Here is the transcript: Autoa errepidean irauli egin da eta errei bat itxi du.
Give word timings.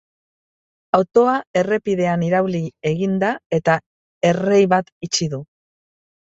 Autoa 0.99 1.35
errepidean 1.61 2.23
irauli 2.27 2.61
egin 2.93 3.13
da 3.25 3.29
eta 3.59 3.77
errei 4.31 4.63
bat 4.75 4.91
itxi 5.11 5.31
du. 5.37 5.43